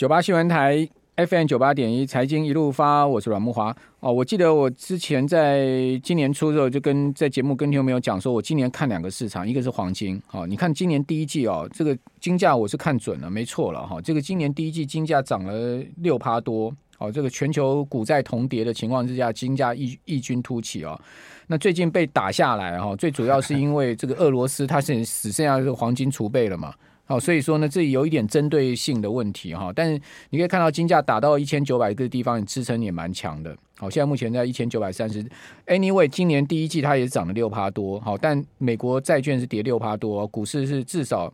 [0.00, 4.10] 九八新闻台 FM 九八点一财经一路发，我是阮慕华哦。
[4.10, 5.68] 我记得我之前在
[6.02, 10.18] 今年初的时候就跟在节目跟听众朋友讲说，我今年看两个市场，一个是黄金。
[10.26, 14.00] 好，你看今年第一季哦，这个金价我是看准了，没错了哈。
[14.00, 20.98] 这个今年第一季金价涨了六趴多，哦，这个全球股债同跌的情况之下，金价异异军突起哦。
[21.46, 26.72] 那最近被打下来哈，最主要是因为这个俄罗斯它是只剩下这个黄金储备了嘛。
[27.10, 30.00] 好，所以说呢，这里有一点针对性的问题哈，但是
[30.30, 33.52] 你可以看到金价打到一千九百个地方，支撑也蛮强的。
[33.78, 35.20] 好，现在目前在一千九百三十。
[35.66, 37.98] Anyway，今年第一季它也涨了六趴多。
[37.98, 41.24] 好，但美国债券是跌六趴多，股市是至少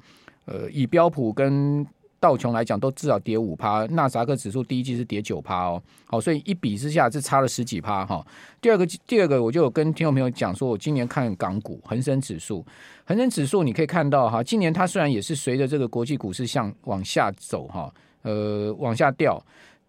[0.47, 1.87] 呃以标普跟
[2.27, 5.81] 道琼来讲都至少跌五趴，纳斯达克指数第一季是跌九趴哦。
[6.07, 8.27] 好，所以一比之下，是差了十几趴哈。
[8.61, 12.67] 第二个，第二个，我就有跟听众朋友讲说，我今年看港股恒生指数，
[13.05, 19.41] 恒生指数你可以看到哈，今年它虽然也是随着这个国际股市向往下走哈，呃，往下掉。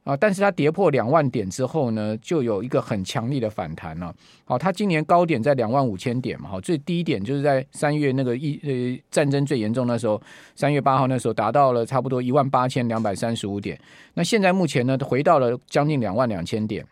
[0.07, 0.15] 啊！
[0.15, 4.15] 但是它跌破两万点之后呢，就有一个很强力的反弹了。
[4.45, 10.21] 好，它今年高点在两万五千点嘛，好，最低点就是在三月那个一呃战争最严重的时候，
[10.55, 13.77] 三月八号那时候达到了差不多一万八千两百三十五点。
[14.13, 16.85] 那现在目前呢，回到了将近两万两千点。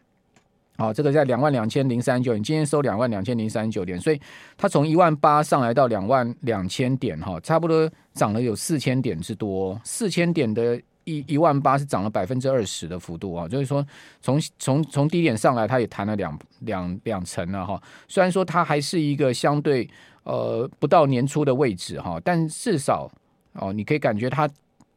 [0.78, 4.20] 好，这个在两万两千零三十九点，今天收两万两千零三十九点，所以
[4.58, 10.78] 它从一万八上来到两万两千点，哈，差不多涨了有四千点之多，四千点的。
[11.06, 13.86] 一一万八是涨了百分之二十的幅度啊，就是说
[14.22, 17.82] 从从从低点上来，它也弹了两两两成了哈。
[18.08, 19.90] 虽然说它还是一个相对
[20.24, 23.10] 呃不到年初的位置哈，但至少
[23.54, 24.50] 哦，你可以感觉它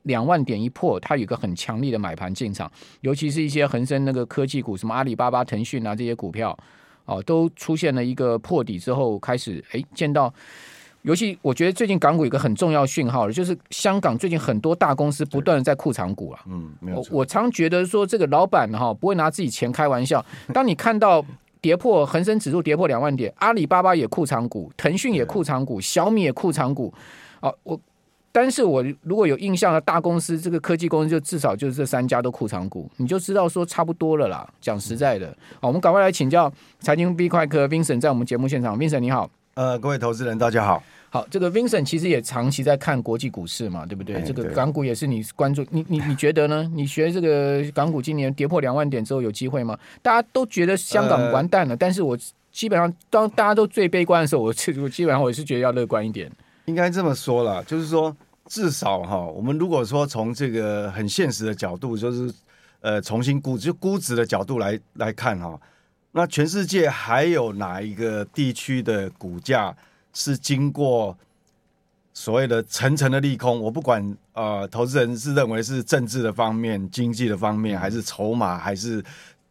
[0.03, 2.71] 两万点一破，它有一个很强力的买盘进场，
[3.03, 6.59] 尤其是一些恒生那个科技股，什么阿里巴巴、腾讯啊这些股票
[7.05, 10.33] 哦，都出现了一个破底之后，开始哎见到。
[11.03, 16.39] 尤其我觉得最近港股有一个很重要讯号，就是香港最近很多大公司不断的在库藏股了。
[16.47, 17.17] 嗯，没有错。
[17.17, 20.25] 我常觉得说这个老板哈不会拿自己钱开玩笑。
[20.53, 21.25] 当你看到
[21.61, 26.93] 跌破恒生指数跌破两万点，阿里巴巴也库藏股，腾讯也库藏股，小米也库藏股。
[27.41, 27.81] 哦，我
[28.31, 34.47] 但是我如果有印象的大公司，这个科技公司就至少就是这三家都库藏股，你就知道说差不多了啦。
[34.61, 35.29] 讲实在的，
[35.61, 39.31] 好，我们赶快来请教财经 B 快科 Vincent 在我们节目现场，Vincent 你好。
[39.59, 40.81] 呃，各位投资人，大家好。
[41.11, 44.23] 好，这个 Vincent 其实也长期在看国际股市嘛，对不对？
[44.23, 46.71] 这个港股也是你关注，你你你觉得呢？
[46.73, 49.77] 你学这个港股今年跌破两万点之后有机会吗？
[50.01, 52.17] 大家都觉得香港完蛋了，呃、但是我
[52.53, 56.31] 基本上当大家都最悲观的时候，我我基本上我也是觉得要乐观一点。
[56.67, 62.33] 应该这么说啦，就是说至少哈，我们如果说从这个很现实的角度，就是
[62.81, 65.61] 呃重新估就估值的角度来来看哈。
[66.13, 69.77] 那全世界还有哪一个地区的股价
[70.15, 71.17] 是经过
[72.15, 73.61] 所谓的层层的利空？
[73.61, 79.05] 我不管呃，投资人是认为是政治的方面、经济的方面，还是筹码，还是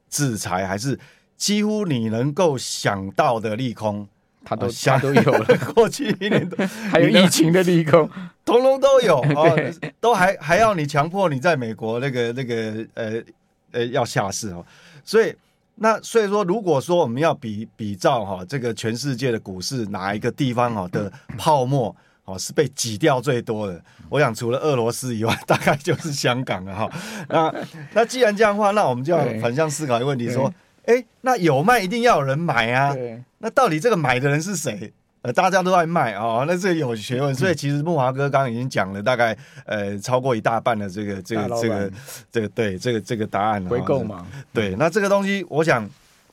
[0.10, 1.00] 制裁，还是
[1.38, 4.06] 几乎你能够想到的利空，
[4.44, 5.46] 它都它都有了。
[5.74, 8.10] 过去一年多 还有疫情的利空，
[8.44, 13.24] 通通都有哦， 都还还要你强迫你在美国那个那个呃
[13.72, 14.66] 呃要下市哦，
[15.06, 15.34] 所以。
[15.80, 21.96] 那所以说，如果说我们要比比照哈，这个全世界的股市哪一个地方哈的泡沫
[22.26, 23.80] 哦是被挤掉最多的？
[24.10, 26.90] 我想除了俄罗斯以外，大概就是香港了哈。
[27.30, 27.54] 那
[27.94, 30.52] 那既然这样的话，那我们就要反向思考一个问题：说，
[30.86, 32.96] 哎，那有卖一定要有人买啊。
[33.38, 34.92] 那到底这个买的人是谁？
[35.28, 41.92] 呃，大家都在卖哦，那这有学问，所以其实木华哥刚刚已经讲了大概呃超过一大半的这个这个这个
[42.32, 43.70] 这个对这个这个答案了。
[43.70, 45.86] 回购嘛，对，那这个东西，我想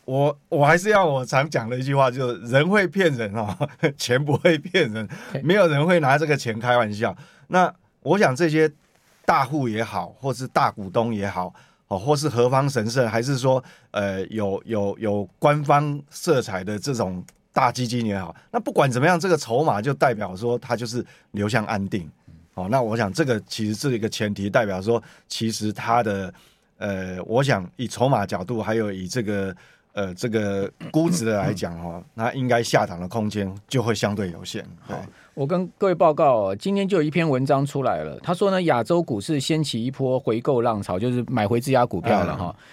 [0.04, 3.53] 我我还是要我常讲的一句话，就是人会骗人哦，
[3.99, 5.09] 钱不会骗人，
[5.43, 7.16] 没有人会拿这个钱开玩笑。
[7.49, 8.71] 那我想这些
[9.25, 11.53] 大户也好，或是大股东也好，
[11.88, 13.60] 哦，或是何方神圣，还是说
[13.91, 17.25] 呃有有有官方色彩的这种。
[17.54, 22.10] 大基金也好，那不管怎么样，这个筹码就代表说它就是流向安定。
[22.54, 26.34] 哦，那我想这个其实是一个前提，代表说其实它的
[26.78, 29.56] 呃，我想以筹码角度，还有以这个
[29.92, 34.66] 呃这个估值的来讲哦，那应该下档的空间就会相对有限。
[34.80, 35.01] 好，
[35.34, 42.56] 我跟各位报告哦，今天就有一篇文章出来了，他说呢，亚洲股市掀起一波回购浪潮，就是买回自家股票了哈。
[42.59, 42.65] 嗯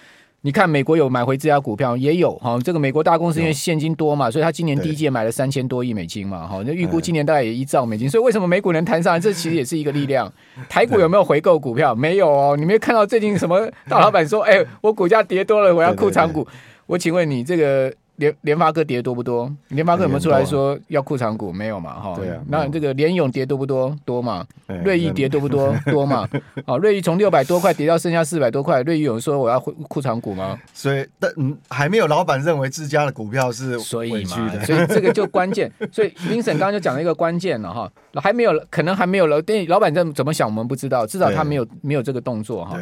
[0.44, 2.58] 你看，美国有买回自家股票，也有哈。
[2.64, 6.60] 这个美国大公司因为现金多嘛，所以他今年第一季买了三千多亿美金嘛，哈。
[6.66, 9.20] 那预估今年大概也一兆美金，所以为什么美股能弹上来？
[9.22, 10.30] 这其实也是一个力量。
[10.68, 11.94] 台股有没有回购股票？
[11.94, 12.56] 没有哦。
[12.58, 16.44] 你没有看到最近什么大老板说， 哎，我股价跌多了，我要库藏股。
[16.86, 19.52] 我请问你，这个联联发科跌多不多？
[19.68, 21.52] 联发科有没有出来说要库藏股？
[21.52, 21.94] 没有嘛？
[21.94, 22.40] 哈，对啊。
[22.46, 23.94] 那这个联咏跌多不多？
[24.04, 24.46] 多嘛？
[24.84, 25.74] 瑞昱跌多不多？
[25.86, 26.28] 多嘛？
[26.64, 30.56] 好，瑞昱从六百多块跌到剩下四百多块，瑞昱有人说我要库藏股吗？
[30.72, 35.70] 所以，但嗯，还没有老板认为自家的股票是委屈的，所以这个就关键。
[35.90, 39.42] 所以 Vincent 刚刚就讲了一个关键了哈，还没有，可能还没有了。
[39.42, 42.78] 对，老板怎怎么想，我们不知道，至少他没有没有这个动作哈。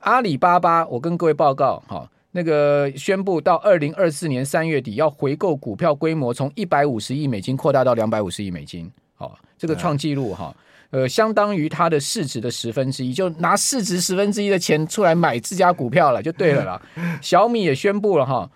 [0.00, 2.08] 阿里巴巴，我跟各位报告哈。
[2.36, 10.52] 那个宣布到二零二四年三月底要回购股票规模从一百五十亿美金扩大到两百五十亿美金，好，这个创纪录哈，
[10.90, 16.82] 呃，相当于它的市值的十分之一，就拿市值十分之一的钱出来买自家股票了，就对了啦。
[17.22, 18.50] 小米也宣布了哈，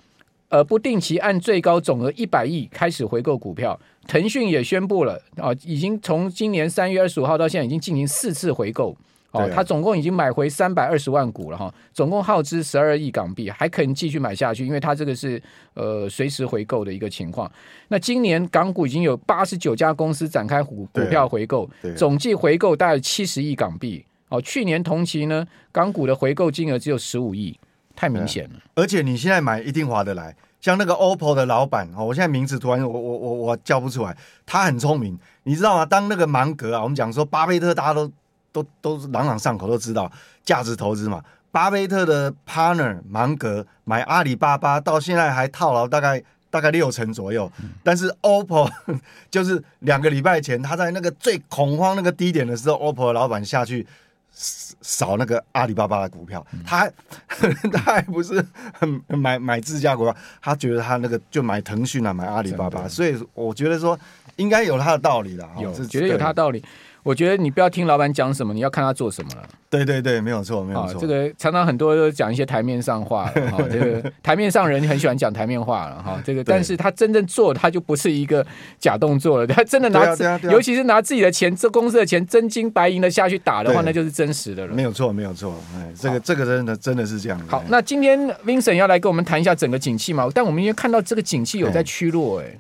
[0.48, 3.78] 呃，不定期按最高总额一百亿开始回购股票。
[4.08, 8.96] 腾讯也宣布了啊，已经从今年三月二十五号到现在已经进行四次回购。
[9.38, 15.40] 哦，他总共已经买回三百二十万股了哈，总共耗资十二亿港币，还可以继续买下去，因为他这个是
[15.74, 17.50] 呃随时回购的一个情况。
[17.88, 24.04] 那今年港股已经有八十九家公司展开股股票回购，总计回购大概七十亿港币。
[24.28, 27.58] 哦，去年同期呢，港股的回购金额只有十五亿，
[27.96, 28.60] 太明显了。
[28.74, 34.14] 而且你现在买一定划得来，像那个 OPPO 的老板哦，我现在名字突然我我我我叫不出来，
[34.44, 35.86] 他很聪明，你知道吗？
[35.86, 38.10] 当那个芒格啊，我们讲说巴菲特，大家都。
[38.52, 40.10] 都都是朗朗上口，都知道
[40.44, 41.22] 价值投资嘛。
[41.50, 47.50] 巴菲特的 partner 芒格买阿里巴巴，到现在还套牢大概大概六成左右。
[47.62, 48.70] 嗯、但是 OPPO
[49.30, 53.84] 就是两个礼拜前，他在那个最恐慌那个低点的时候，OPPO 的老板下去
[54.30, 56.92] 扫那个阿里巴巴的股票，嗯、他还
[57.72, 62.86] 他还不是很买买自家股票，他觉得他那个就买腾讯啊，买阿里巴巴。
[62.86, 63.98] 所以我觉得说
[64.36, 66.62] 应该有他的道理啦，有绝对有他的道理。
[67.02, 69.42] 我觉得你不要听老板讲什么，你要看他做什么了。
[69.70, 71.00] 对对对，没有错，没有错。
[71.00, 76.20] 这个常常很多都讲一些台面上话了 哈，这个台面上人很喜欢讲台面话了哈。
[76.24, 78.44] 这个，但是他真正做，他就不是一个
[78.78, 79.46] 假动作了。
[79.46, 80.16] 他真的拿，
[80.50, 84.74] 尤其是拿自己的钱，这公司的钱，真金白银的下去打的话，那就是真实的了。
[84.74, 85.54] 没有错，没有错。
[85.76, 87.38] 哎，这个这个真的真的是这样。
[87.46, 90.28] 好，那今天 Vincent 要来跟我们谈一下整个景气嘛？
[90.34, 92.58] 但我们因为看到这个景气有在趋弱，哎。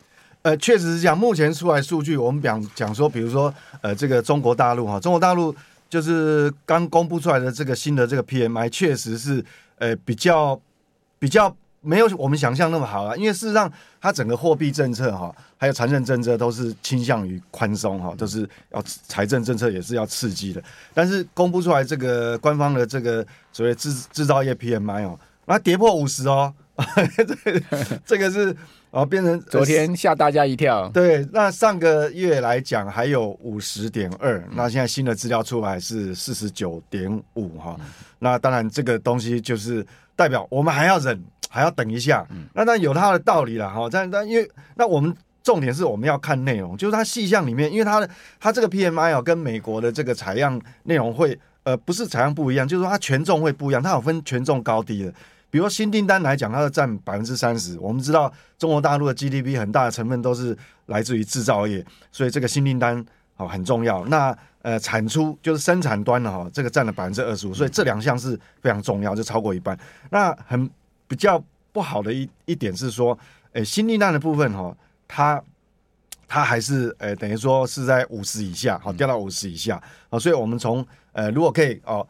[0.48, 1.16] 呃，确实是这样。
[1.16, 3.52] 目前出来数据，我们讲讲说，比如说，
[3.82, 5.54] 呃，这个中国大陆哈，中国大陆
[5.90, 9.44] 就是刚公布出来的这个新的这个 PMI，确实是
[9.76, 10.58] 呃比较
[11.18, 13.14] 比较没有我们想象那么好啊。
[13.14, 20.64] 因为事实上，它整个货币政策哈，还有财政政策都是倾向于宽松哈，都是要财政政策也是要刺激的。
[20.94, 23.22] 但是公布出来这个官方的这个
[23.52, 26.54] 所谓制制造业 PMI 哦，那跌破五十哦，
[28.06, 28.56] 这个是。
[28.90, 30.88] 哦，变成昨天吓大家一跳。
[30.88, 37.78] 对，那上个月来讲还有五十点二，那现在新的资料出来是四十九点五哈。
[38.18, 39.86] 那当然这个东西就是
[40.16, 42.26] 代表我们还要忍，还要等一下。
[42.30, 43.88] 嗯、那那有它的道理了哈。
[43.90, 48.08] 但但因为那我们重点是我们要看内容，就是它细项里面，因为它的
[48.40, 55.12] 它这个 PMI 哦跟美国的这个采样内容会呃不是采样不一样，就是说它权重会不一样，它有分权重高低的。
[55.50, 57.78] 比如说新订单来讲，它是占百分之三十。
[57.78, 60.56] 我们知道中国大陆的 GDP 很大的成分都是
[60.86, 63.02] 来自于制造业，所以这个新订单
[63.36, 64.04] 哦很重要。
[64.04, 69.78] 那呃产出就是生产端的哈，这个占了百分之二十五，所以这两项是非常重要，就超过一半。
[70.10, 70.68] 那很
[71.06, 71.42] 比较
[71.72, 73.18] 不好的一一点是说，
[73.52, 75.42] 诶新订单的部分哈，它
[76.26, 80.18] 它还是呃等于说是在五十以下，好掉到五十以下啊。
[80.18, 82.06] 所以我们从呃如果可以哦。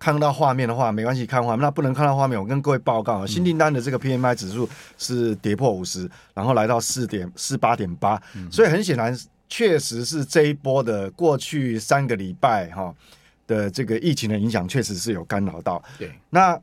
[0.00, 2.40] 看到画面的话没关系，看画面那不能看到画面。
[2.40, 8.20] 我跟各位报告，新订单的这个 PMI 指数是跌破五十，然后来到四点四八点八，
[8.50, 9.14] 所以很显然，
[9.46, 12.94] 确实是这一波的过去三个礼拜哈
[13.46, 15.82] 的这个疫情的影响，确实是有干扰到。
[15.98, 16.58] 对，那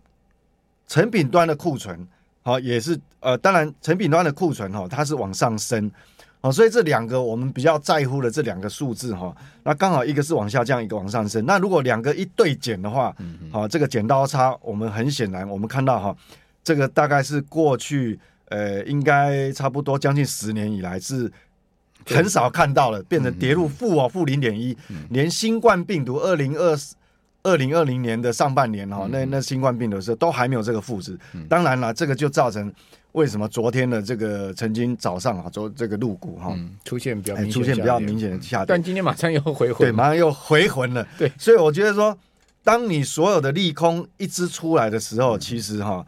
[0.87, 2.07] 成品端的库存
[2.41, 5.91] 好也是呃，当然成品端的库存哈，它是往上升。
[6.41, 11.43] 哦，所以这两个我们比较在乎的这两个数字哈，那刚好一个是往下降，一个往上升。
[11.47, 13.13] 那如果两个一对减的话，
[13.51, 16.15] 好，这个剪刀差，我们很显然我们看到哈，
[16.63, 21.29] 这个大概是过去呃，应该差不多将近十年以来是
[22.05, 24.77] 很少看到了，变成跌入负哦，负零点一，
[25.09, 26.77] 连新冠病毒二零二
[27.41, 31.17] 二零二零年的上半年哈，那那新冠病毒的时候都还没有这个负值。
[31.49, 32.71] 当然了，这个就造成。
[33.17, 36.55] 为什么昨天的这个曾经早上啊，昨这个入股哈
[36.85, 41.05] 出现比较出现比较明显的下跌，但今天马上又回魂，对，马上又回魂了。
[41.17, 42.15] 对，所以我觉得说，
[42.63, 46.05] 当你所有的利空一支出来的时候，其实哈，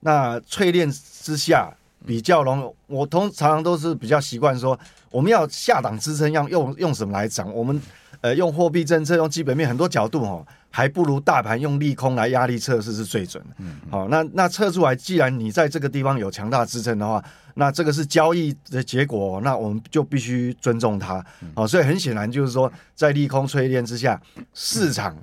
[0.00, 1.72] 那淬炼之下
[2.04, 2.94] 比较容易。
[2.94, 4.78] 我通常都是比较习惯说，
[5.10, 7.50] 我们要下档支撑，要用用什么来涨？
[7.54, 7.80] 我们
[8.20, 13.50] 呃用货币政策，用基本面很多角度哈，还不如大盘用利空来压力测试是最准的。
[13.58, 17.22] 嗯，好，那那测出来，既然你在这个地方有强大支撑的话，
[17.54, 21.24] 那这个是交易的结果，那我们就必须尊重它。
[21.54, 24.20] 好，所以很显然就是说，在利空淬炼之下，
[24.54, 25.16] 市场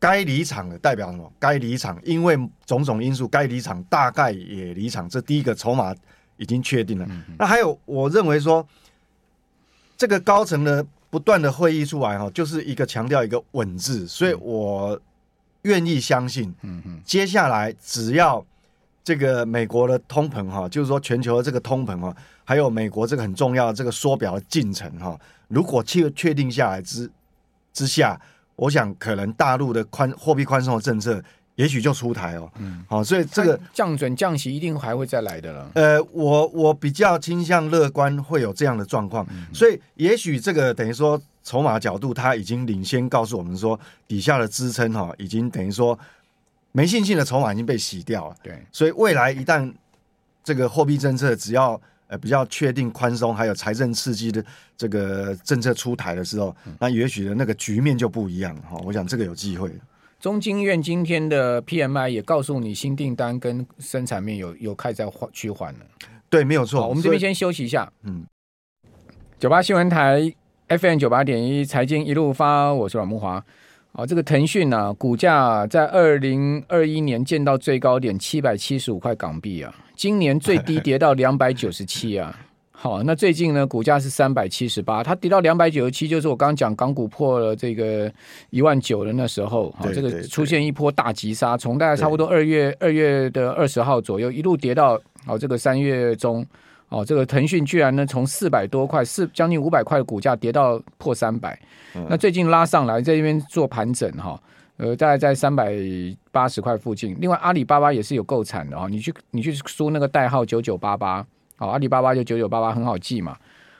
[0.00, 1.32] 该离场的代表什么？
[1.38, 5.08] 该离场，因为种种因素，该离场大概也离场。
[5.08, 5.94] 这第一个筹码
[6.36, 7.06] 已经确定了。
[7.38, 8.66] 那还有，我认为说，
[9.96, 10.84] 这个高层的。
[11.14, 15.00] 不断的会议出来哈，就是一个强调一个稳字，所以我
[15.62, 18.44] 愿意相信，嗯嗯，接下来只要
[19.04, 25.16] 这个美国的通膨哈，就是说全球的这个通膨哈，还有美国这个很重要的这个缩表的进程哈，
[25.46, 27.08] 如果确确定下来之
[27.72, 28.20] 之下，
[28.56, 31.22] 我想可能大陆的宽货币宽松的政策。
[31.56, 35.70] 也许就出台哦，嗯，好，所以这个降准降息一定还会再来的了。
[35.74, 39.24] 呃，我我比较倾向乐观，会有这样的状况。
[39.30, 45.96] 嗯、所以也许这个等于说筹码角度，它已经领先告诉我们说，底下的支撑哈，已经等于说
[46.72, 48.36] 没信心的筹码已经被洗掉了。
[48.42, 49.72] 对，所以未来一旦
[50.42, 54.44] 这个货币政策只要呃比较确定宽松，还有财政刺激的
[54.76, 58.76] 这个政策出台的时候，嗯、那也许的那个局面就不一样哈。
[58.84, 59.70] 我想这个有机会。
[60.24, 65.80] 中经院今天的 PMI 也告诉你，新订单跟生产面有有开始在缓趋缓了。
[66.30, 66.88] 对，没有错。
[66.88, 67.92] 我们这边先休息一下。
[68.04, 68.24] 嗯，
[69.38, 70.32] 九八新闻台
[70.68, 73.44] FM 九八点一财经一路发，我是阮木华。
[73.92, 82.34] 啊，这个腾讯呢、啊，股价在二零二一年见到最高点七百七十五块港币啊，今年最低跌到两百九十七啊。
[82.76, 88.12] 好，那最近呢，股价是三百七十八，它跌到两百九十七，就是我刚刚讲港股破了这个
[88.50, 96.44] 一万九的那时候，好，这个出现一波大急杀，从大概差不多二月二月的二十号左右一路跌到好这个三月中，
[96.90, 101.58] 哦，这个腾讯居然呢从四百多块四将近五百块的股价跌到破三百，
[102.10, 104.38] 那最近拉上来在这边做盘整哈，
[104.76, 105.72] 呃，大概在三百
[106.30, 107.16] 八十块附近。
[107.18, 111.24] 另外阿里巴巴也是有够惨的啊，你去你去输那个代号九九八八。
[111.56, 113.36] 好，阿里巴巴就九九八八很好记嘛。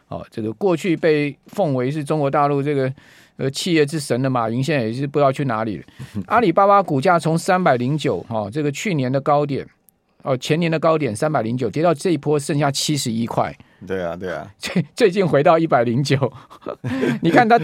[0.09, 2.93] 哦，这个过去被奉为是中国大陆这个
[3.37, 5.85] 呃企业之神的马云，现在也是不知道去哪里了。
[6.26, 9.66] 阿里巴巴股价从三百零九，哈，这个去年的高点，
[10.23, 13.57] 哦，前年的高点三百零九，跌到这一波剩下七十一块。
[13.87, 16.33] 对啊，对啊，最最近回到一百零九。
[17.23, 17.59] 你看他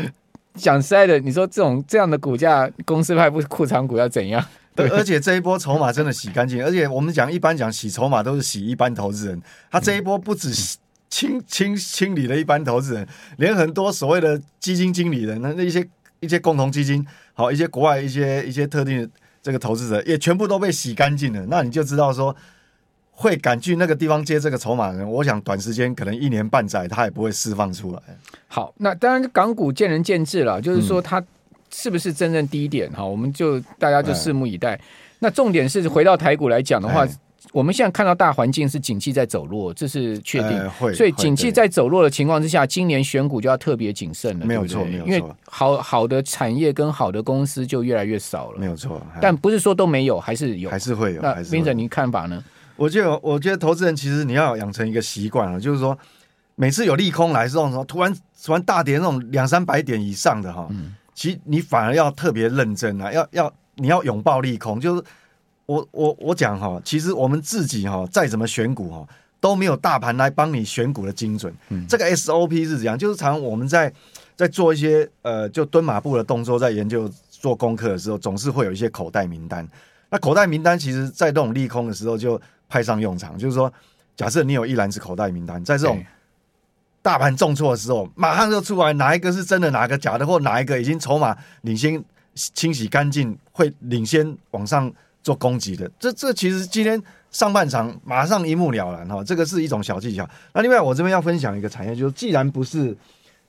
[0.54, 4.42] 讲实在的，你说这种这样的股价，公司派不库藏股要怎样？
[4.72, 10.52] 对，而且这一波筹码真的洗干净，而且我们讲一般讲洗筹码都是洗一般投资人，他这一波不止
[11.08, 15.86] 清清清理了一般投资人，连很多所谓的基金经理人，那那一些
[16.20, 19.10] 一些共同基金，好一些国外一些一些特定的
[19.42, 21.44] 这个投资者，也全部都被洗干净了。
[21.48, 22.34] 那你就知道说，
[23.10, 28.00] 会敢去那个地方接这个筹码的人，我想短时间可能一年半载他也不会释放出来。
[28.46, 31.22] 好，那当然港股见仁见智了，就是说他。
[31.70, 33.04] 嗯是不是真正低点哈？
[33.04, 34.74] 我们就大家就拭目以待。
[34.74, 34.80] 哎、
[35.20, 37.10] 那重点是回到台股来讲的话，哎、
[37.52, 40.50] 我们现在看到大环境是景气在走弱，这是确定。
[40.50, 44.44] 哎、所以景气在走弱的情况之下，今年选股就要特别谨慎了。
[44.44, 45.06] 没有错，没有错。
[45.06, 48.58] 因为好好的产业跟好的公司就越来越少了。
[48.58, 49.00] 没有错。
[49.20, 51.22] 但不是说都没有，还是有，还是会有。
[51.22, 52.42] 那 Vincent，您看法呢？
[52.74, 55.96] 我觉得，我觉得投资人其实你要养成一个习惯了，就是说
[56.56, 58.12] 每次有利空来这种时候，突然
[58.44, 60.66] 突然大跌那种两三百点以上的哈。
[60.70, 64.80] 嗯其实你反而要特别认真啊，要要你要拥抱利空。
[64.80, 65.04] 就是
[65.66, 69.06] 我我我讲哈，其实我们自己哈再怎么选股哈，
[69.38, 71.54] 都没有大盘来帮你选股的精准。
[71.68, 73.92] 嗯，这个 SOP 是这样，就是常我们在
[74.34, 79.68] 在做一些呃就蹲马步的动作，在研究做功课的时候，总是会有一些口袋名单。
[80.08, 83.36] 那口袋名单其实，在这种利空的时候就派上用场。
[83.36, 83.70] 就是说，
[84.16, 86.02] 假设你有一篮子口袋名单，在这种。
[87.02, 92.02] 大盘重挫的时候，马上就出来哪一个是真的，哪个假的，或哪一个已经筹码领先
[92.34, 94.92] 清洗干净，会领先往上
[95.22, 95.90] 做攻击的。
[95.98, 100.28] 这这其实今天上半场马上一目了然哈，这个是一种小技巧。
[100.52, 102.94] 那另外我这边要分享一个产业，就是既然不是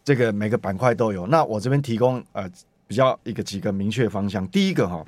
[0.04, 2.50] 这个每个板块都有，那我这边提供呃
[2.88, 4.48] 比较一个几个明确方向。
[4.48, 5.06] 第一个哈，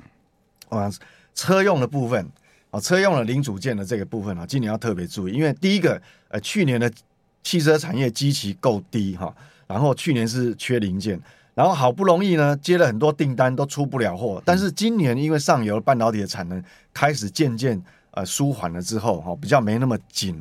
[0.68, 0.92] 啊
[1.34, 2.28] 车用的部分
[2.70, 5.98] 啊车用的零组件的这个部分啊，今年要特别注意，因为第一个
[6.28, 6.92] 呃去年的。
[7.44, 9.32] 汽车产业基期够低哈，
[9.68, 11.20] 然后去年是缺零件，
[11.54, 16.60] 然后好不容易呢接了很多订单都出不了货，但是今年因为上游半导体的产能
[16.92, 17.80] 开始渐渐
[18.12, 20.40] 呃舒缓了之后哈，比较没那么紧，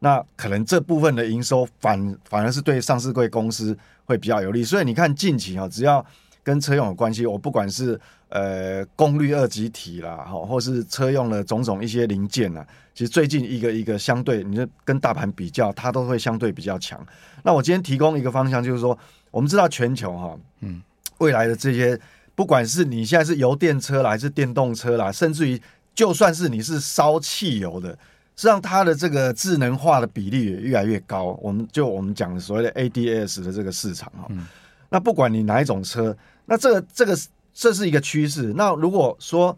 [0.00, 6.04] 那可能这部分的营收反反而是对上市柜公司会比较有利，所以你看近期哈，只要
[6.42, 7.98] 跟车用有关系，我不管是
[8.30, 12.66] 呃功率二极体啦哈，或是车用的种种一些零件啦。
[12.92, 17.04] 其实最近一个一个相对，你就跟大盘比较，它都会相对比较强。
[17.42, 18.98] 那我今天提供一个方向，就是说，
[19.30, 20.82] 我们知道全球哈，嗯，
[21.18, 21.98] 未来的这些
[22.34, 25.60] 不管是你现在是油电车啦，还是电动车啦，甚至于
[25.94, 27.90] 就算是你是烧汽油的，
[28.36, 31.38] 实际上它的这个智能化的比例也越来越高。
[31.40, 34.46] 我们就我们讲的所谓的 ADAS 的这个市场哈，嗯、
[34.90, 37.16] 那不管你哪一种车，那这个这个
[37.60, 38.54] 这是一个趋势。
[38.56, 39.54] 那如果说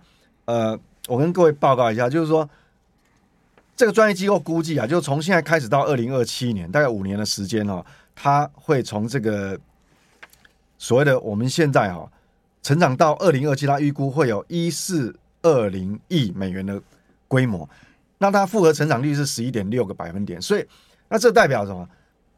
[0.46, 2.50] 呃，我跟各位报告一下，就是说
[3.76, 7.84] 这个专业机构估计啊，就从现在开始到二零二七年，大概五年的时间哦，
[8.16, 9.56] 它会从这个
[10.78, 12.10] 所谓的我们现在哈。
[12.60, 16.82] 成长到二零二七，它预估会有一四二零亿美元的
[17.28, 17.68] 规模，
[18.18, 20.66] 那它复合成长率是十一点六个百分点，所以
[21.08, 21.88] 那这代表什么？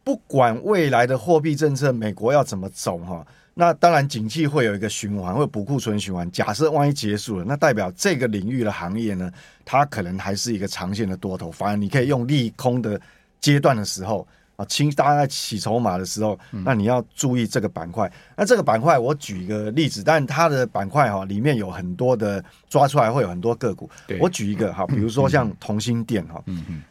[0.03, 6.31] 不管未来的货币政策，美国要怎么走哈，那当然景气会有一个循环，会补库存循环。
[6.31, 9.31] 假设万一结束了，那代表这个领域的行业呢，
[9.65, 13.01] 它可能还是一个长线的多头，反而你可以用利空的
[13.41, 14.27] 阶段的时候。
[14.57, 18.09] 啊，清大家在洗筹码的时候，那你要注意这个板块。
[18.37, 23.91] 那这个板块，我举一个例子，但它的板块哈里面有很多的抓出来会有很多个股。
[24.21, 26.41] 我举一个哈，比如说像同心电哈，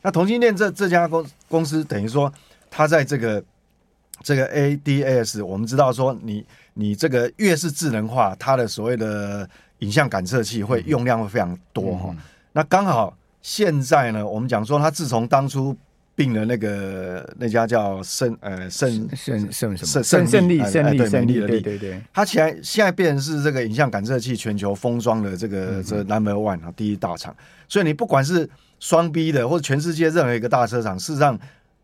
[0.02, 2.30] 那同心电这这家公公司等于说，
[2.70, 3.42] 它在这个
[4.22, 12.16] 这个 ADAS，我们知道说你你这个越是智能化，它的所谓的影像感测器会用量会非常多哈。
[12.52, 15.76] 那刚好现在呢，我们讲说它自从当初。
[16.16, 27.36] 并了那个那家叫胜呃胜胜胜什么胜胜胜利胜利胜利的利对对，它现在现在变成是这个影像感测器全球封装的这个这 number one 啊第一大厂，
[27.68, 28.48] 所以你不管是
[28.80, 31.36] 双 B 的或者全世界任何一个大车厂，事实上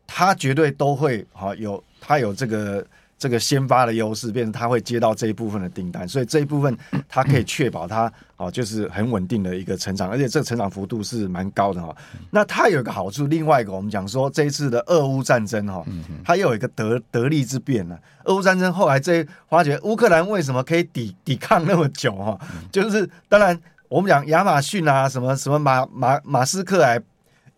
[0.10, 2.86] 它绝对都会哈有他有这个。
[3.22, 6.78] 这个先发的优势，变成他会接到这一部分的订单，所以这一部分
[7.10, 11.94] 他可以确保他哦，就是很稳定的一个成长，而且这个成长幅度是蛮高的哈。
[12.32, 15.86] 那他有一个好处，另外一个我们讲说这一次的俄乌战争哈，
[16.24, 18.00] 它又有一个得得利之变呢。
[18.24, 22.40] 俄乌战争后来这发觉乌克兰为什么可以抵抵抗那么久哈，
[22.72, 26.98] 就是当然我们讲亚马逊啊，什么什么马马马斯克来。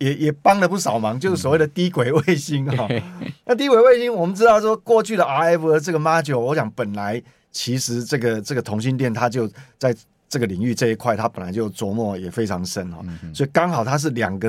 [0.02, 2.88] 也也帮了不少忙，就是所谓的低轨卫星哈。
[3.46, 9.94] 那低轨卫星，我们知道说过去的 RF 的这个 module，我想本来其实这个这个同性电它就在
[10.28, 12.98] 这个领域这一块，它本来就琢磨也非常深哈。
[13.32, 14.48] 所以刚好它是两个，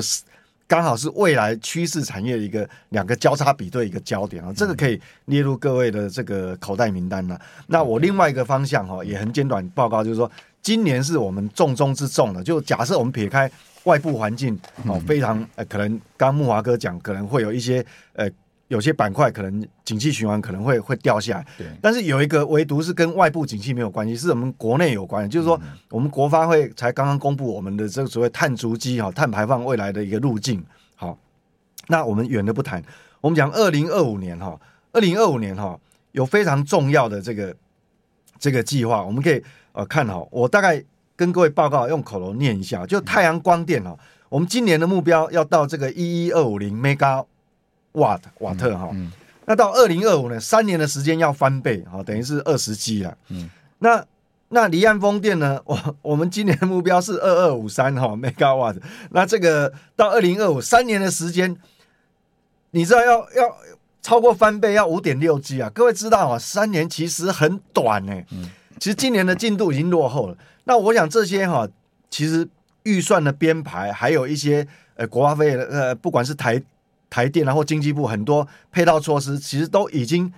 [0.66, 4.52] 刚好是未来趋势产业的一个两个交叉比对一个焦点啊。
[4.56, 7.40] 这个可以列入各位的这个口袋名单了。
[7.68, 10.28] 那我另外一个方向哈，也很简短报告，就是说
[10.62, 12.42] 今年是我们重中之重的。
[12.42, 13.48] 就假设我们撇开。
[13.84, 18.28] 外部环境哦，非常呃，可能刚刚慕驊哥讲，可能会有一些呃，
[18.68, 21.46] 有些板块可能景气循环可能会会掉下来。
[21.58, 21.66] 对。
[21.82, 25.28] 但是有一个唯独是跟外部景气没有关系，是我们国内有关系。
[25.28, 30.64] 就是说，我们国发会才刚刚公布我们的这个所谓碳足迹哈，碳排放未来的一个路径。
[30.96, 31.18] 好，
[31.88, 32.82] 那我们远的不谈，
[33.20, 34.58] 我们讲二零二五年哈，
[34.92, 35.78] 二零二五年哈，
[36.12, 37.54] 有非常重要的这个
[38.38, 40.82] 这个计划，我们可以呃看好，我大概。
[41.16, 43.98] 跟各位报告，用口头念一下，就太阳光电哦，
[44.28, 47.24] 我们今年的目标要到这个一一二五零 mega
[47.92, 48.90] 瓦瓦特哈，
[49.46, 53.16] 那到二零二五呢，三年的时间要翻倍哈，等于是二十 G 了。
[53.28, 53.48] 嗯，
[53.78, 54.04] 那
[54.48, 58.74] 那离岸风电呢， 我我们今年的目标是二二五三哈 mega 瓦，
[59.10, 61.56] 那这个到二零二五三年的时间，
[62.72, 63.56] 你知道要要
[64.02, 65.70] 超过翻倍要五点六 G 啊？
[65.72, 68.26] 各位知道啊，三年其实很短呢、欸。
[68.32, 70.36] 嗯，其实今年的进度已经落后了。
[70.64, 71.68] 那我想这些哈，
[72.10, 72.46] 其实
[72.84, 76.60] 预算的编排，还有一些呃国发会呃，不管是台
[77.10, 80.32] 台电然后经济部很多配套措施，其实都已经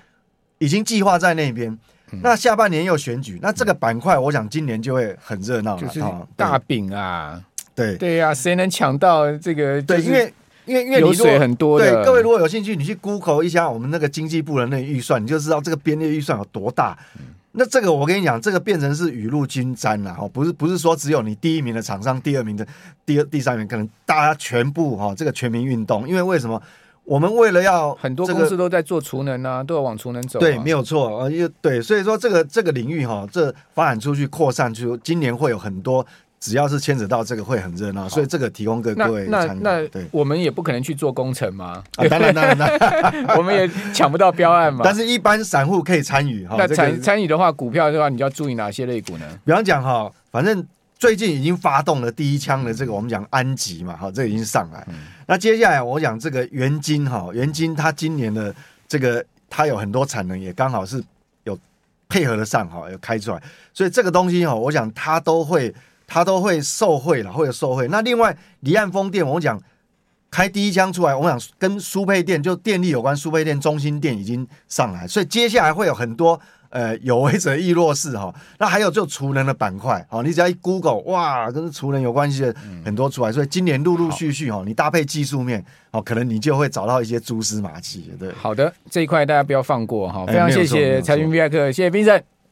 [0.59, 1.77] 已经计划在那边。
[2.13, 5.83] 嗯、那下半年又选举，那这个板块，我想今年就会很热闹了。
[5.83, 6.01] 就是
[6.37, 7.43] 大饼啊，
[7.75, 9.83] 对对呀、啊，谁能抢到这个？
[9.83, 10.33] 对，因为
[10.67, 11.91] 因为因为流水很多的。
[11.91, 16.97] 对，各位如果有兴趣，你去 Google 一下我们那个经济部的那个预算，你就知道这个编列预算有多大。
[17.19, 17.27] 嗯
[17.59, 22.67] 那这个我跟你讲，这个变成是雨露均沾了哈，不是不是说只有你第一名的厂商，第二名的
[23.07, 26.61] 第二第三名，可能大家全部哈，这个全民运动，因为为什么？
[27.05, 30.41] 我们为了要很多公司都在做储能啊，都要往储能走。
[30.41, 36.05] 对，没有错啊，因为对，所以说这个这个领域哈，这发展出去扩散出，今年会有很多。
[36.39, 39.55] 只要是牵扯到这个会很热闹，所以这个提供给各位参考。
[39.63, 41.83] 那对，我们也不可能去做工程嘛。
[41.97, 44.83] 啊，当然当然当然， 我们也抢不到标案嘛。
[44.85, 46.57] 但是，一般散户可以参与哈。
[46.59, 49.27] 那参参与的话，股票的话，你就要注意哪些类股呢？
[49.45, 50.65] 比方讲哈，反正
[50.99, 54.87] 最近已经发动了第一枪的这个，我们讲安吉嘛，哈，这个已经上来。
[55.27, 58.55] 那接下来我讲这个元晶哈，元晶它今年的
[58.87, 61.03] 这个它有很多产能，也刚好是
[61.45, 61.59] 有
[62.11, 65.75] 配合得上哈，有开出来，所以这个东西哈，我想它都会。
[66.07, 67.89] 它都会受贿了，会有受贿。
[67.89, 69.61] 那另外，离岸风电，我讲
[70.31, 76.39] 开第一枪出来，我想跟输配电就电力有关，输配电、中心电已经上来，所以接下来会有很多
[76.69, 78.35] 呃有为者亦若是哈。
[78.59, 88.13] 那还有就储能的板块，好，你只要一 Google，哇，跟储能有关系的很多出来，所以今年陆陆续续哈，你搭配技术面，哦，可能你就会找到一些蛛丝马迹。
[88.19, 90.27] 对，好的，这一块大家不要放过哈。
[90.27, 92.36] 非常谢谢财经 V I 客，谢谢 Vincent。